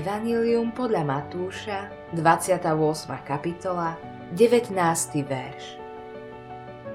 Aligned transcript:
Evangelium 0.00 0.72
podľa 0.72 1.04
Matúša, 1.04 1.92
28. 2.16 2.64
kapitola, 3.20 4.00
19. 4.32 4.72
verš. 5.28 5.76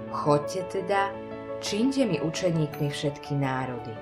Chodte 0.09 0.65
teda, 0.73 1.13
čínte 1.61 2.01
mi 2.09 2.17
učeníkmi 2.17 2.89
všetky 2.89 3.37
národy. 3.37 3.93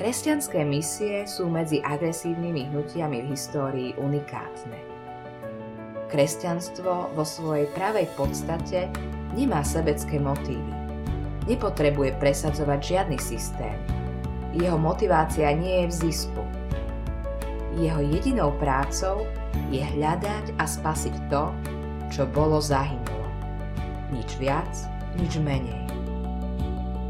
Kresťanské 0.00 0.64
misie 0.64 1.28
sú 1.28 1.52
medzi 1.52 1.84
agresívnymi 1.84 2.72
hnutiami 2.72 3.20
v 3.20 3.36
histórii 3.36 3.92
unikátne. 4.00 4.80
Kresťanstvo 6.08 7.12
vo 7.12 7.24
svojej 7.28 7.68
pravej 7.76 8.08
podstate 8.16 8.88
nemá 9.36 9.60
sebecké 9.68 10.16
motívy. 10.16 10.72
Nepotrebuje 11.44 12.16
presadzovať 12.16 12.80
žiadny 12.80 13.20
systém. 13.20 13.76
Jeho 14.56 14.80
motivácia 14.80 15.52
nie 15.52 15.84
je 15.84 15.88
v 15.92 15.96
zisku– 16.08 16.40
jeho 17.76 18.00
jedinou 18.00 18.56
prácou 18.56 19.28
je 19.68 19.84
hľadať 19.84 20.56
a 20.56 20.64
spasiť 20.64 21.14
to, 21.28 21.52
čo 22.08 22.24
bolo 22.24 22.62
zahynulo. 22.62 23.28
Nič 24.08 24.40
viac, 24.40 24.72
nič 25.20 25.36
menej. 25.36 25.84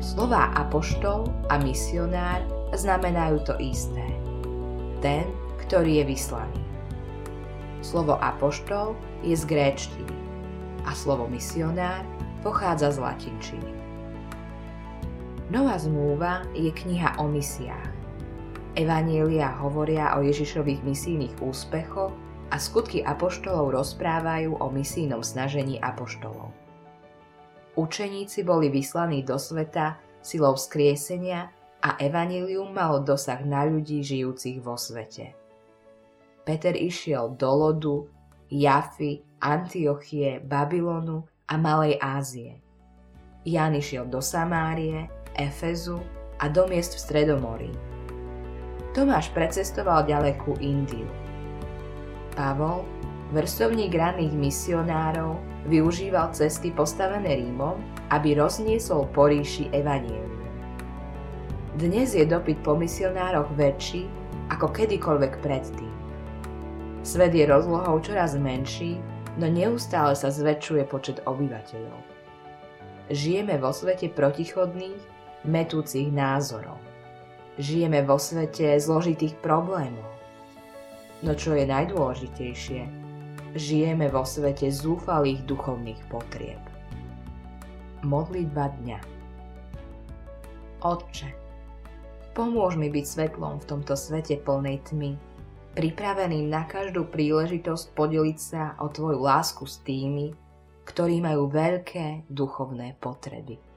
Slová 0.03 0.51
apoštol 0.59 1.31
a 1.47 1.63
misionár 1.63 2.43
znamenajú 2.75 3.39
to 3.47 3.55
isté. 3.63 4.03
Ten, 4.99 5.31
ktorý 5.63 6.03
je 6.03 6.05
vyslaný. 6.19 6.63
Slovo 7.79 8.19
apoštol 8.19 8.99
je 9.23 9.39
z 9.39 9.45
gréčtiny 9.47 10.17
a 10.83 10.91
slovo 10.97 11.31
misionár 11.31 12.03
pochádza 12.43 12.91
z 12.91 12.99
latinčiny. 12.99 13.73
Nová 15.49 15.79
zmluva 15.79 16.45
je 16.53 16.69
kniha 16.75 17.17
o 17.23 17.31
misiách 17.31 17.98
Evanielia 18.77 19.57
hovoria 19.65 20.13
o 20.17 20.21
Ježišových 20.21 20.85
misijných 20.85 21.35
úspechoch 21.41 22.13
a 22.53 22.57
skutky 22.61 23.01
apoštolov 23.01 23.73
rozprávajú 23.73 24.61
o 24.61 24.67
misijnom 24.69 25.25
snažení 25.25 25.81
apoštolov. 25.81 26.53
Učeníci 27.79 28.43
boli 28.43 28.69
vyslaní 28.69 29.23
do 29.23 29.39
sveta 29.39 29.97
silou 30.21 30.59
skriesenia 30.59 31.49
a 31.79 31.95
evanílium 32.03 32.75
malo 32.75 33.01
dosah 33.01 33.39
na 33.47 33.63
ľudí 33.65 34.03
žijúcich 34.03 34.59
vo 34.59 34.75
svete. 34.75 35.33
Peter 36.43 36.75
išiel 36.75 37.39
do 37.39 37.49
Lodu, 37.49 37.97
Jafy, 38.51 39.23
Antiochie, 39.39 40.41
Babylonu 40.43 41.23
a 41.47 41.55
Malej 41.61 42.01
Ázie. 42.01 42.59
Jan 43.47 43.77
išiel 43.77 44.11
do 44.11 44.19
Samárie, 44.19 45.07
Efezu 45.37 46.03
a 46.43 46.51
do 46.51 46.67
miest 46.67 46.99
v 46.99 47.01
Stredomorí 47.05 47.73
Tomáš 48.99 49.31
precestoval 49.31 50.11
ďalekú 50.11 50.59
Indiu. 50.59 51.07
Pavol, 52.35 52.83
vrstovník 53.31 53.95
ranných 53.95 54.35
misionárov, 54.35 55.39
využíval 55.71 56.35
cesty 56.35 56.75
postavené 56.75 57.39
Rímom, 57.39 57.79
aby 58.11 58.35
rozniesol 58.35 59.07
po 59.15 59.31
ríši 59.31 59.71
evanielium. 59.71 60.43
Dnes 61.79 62.11
je 62.11 62.27
dopyt 62.27 62.59
po 62.67 62.75
misionároch 62.75 63.47
väčší 63.55 64.11
ako 64.51 64.75
kedykoľvek 64.75 65.47
predtým. 65.47 65.95
Svet 67.07 67.39
je 67.39 67.47
rozlohou 67.47 68.03
čoraz 68.03 68.35
menší, 68.35 68.99
no 69.39 69.47
neustále 69.47 70.19
sa 70.19 70.27
zväčšuje 70.27 70.83
počet 70.91 71.23
obyvateľov. 71.23 72.03
Žijeme 73.15 73.63
vo 73.63 73.71
svete 73.71 74.11
protichodných, 74.11 74.99
metúcich 75.47 76.11
názorov. 76.11 76.88
Žijeme 77.59 78.07
vo 78.07 78.23
svete 78.23 78.79
zložitých 78.79 79.35
problémov. 79.43 80.07
No 81.27 81.35
čo 81.35 81.59
je 81.59 81.67
najdôležitejšie, 81.67 82.87
žijeme 83.59 84.07
vo 84.07 84.23
svete 84.23 84.71
zúfalých 84.71 85.43
duchovných 85.43 85.99
potrieb. 86.07 86.63
Modlitba 88.07 88.71
dňa 88.79 88.99
Otče, 90.87 91.35
pomôž 92.39 92.79
mi 92.79 92.87
byť 92.87 93.03
svetlom 93.03 93.59
v 93.59 93.67
tomto 93.67 93.99
svete 93.99 94.39
plnej 94.39 94.79
tmy, 94.87 95.19
pripraveným 95.75 96.47
na 96.47 96.63
každú 96.71 97.11
príležitosť 97.11 97.99
podeliť 97.99 98.39
sa 98.39 98.79
o 98.79 98.87
Tvoju 98.87 99.19
lásku 99.19 99.67
s 99.67 99.83
tými, 99.83 100.31
ktorí 100.87 101.19
majú 101.19 101.51
veľké 101.51 102.31
duchovné 102.31 102.95
potreby. 103.03 103.68